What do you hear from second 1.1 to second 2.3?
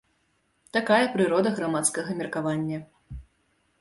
прырода грамадскага